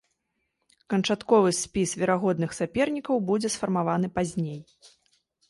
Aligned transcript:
Канчатковы 0.93 1.51
спіс 1.57 1.89
верагодных 2.05 2.57
сапернікаў 2.61 3.23
будзе 3.29 3.53
сфармаваны 3.59 4.13
пазней. 4.19 4.59